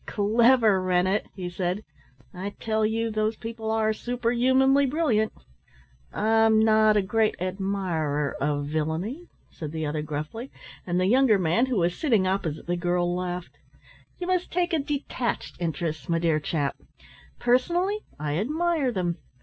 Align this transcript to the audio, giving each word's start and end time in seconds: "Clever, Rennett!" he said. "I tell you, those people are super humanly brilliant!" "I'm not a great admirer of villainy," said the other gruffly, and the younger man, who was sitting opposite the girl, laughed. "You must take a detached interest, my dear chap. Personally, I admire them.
"Clever, 0.07 0.81
Rennett!" 0.81 1.27
he 1.35 1.47
said. 1.47 1.83
"I 2.33 2.55
tell 2.59 2.83
you, 2.83 3.11
those 3.11 3.35
people 3.35 3.69
are 3.69 3.93
super 3.93 4.31
humanly 4.31 4.87
brilliant!" 4.87 5.31
"I'm 6.11 6.57
not 6.59 6.97
a 6.97 7.03
great 7.03 7.35
admirer 7.39 8.35
of 8.41 8.65
villainy," 8.65 9.27
said 9.51 9.71
the 9.71 9.85
other 9.85 10.01
gruffly, 10.01 10.49
and 10.87 10.99
the 10.99 11.05
younger 11.05 11.37
man, 11.37 11.67
who 11.67 11.75
was 11.77 11.95
sitting 11.95 12.25
opposite 12.25 12.65
the 12.65 12.75
girl, 12.77 13.13
laughed. 13.15 13.59
"You 14.17 14.25
must 14.25 14.51
take 14.51 14.73
a 14.73 14.79
detached 14.79 15.57
interest, 15.61 16.09
my 16.09 16.17
dear 16.17 16.39
chap. 16.39 16.77
Personally, 17.37 17.99
I 18.19 18.37
admire 18.39 18.91
them. 18.91 19.17